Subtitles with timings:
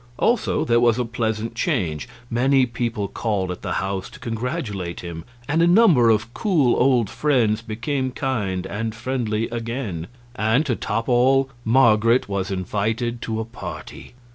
[0.17, 5.23] Also, there was a pleasant change; many people called at the house to congratulate him,
[5.47, 11.07] and a number of cool old friends became kind and friendly again; and, to top
[11.07, 14.15] all, Marget was invited to a party.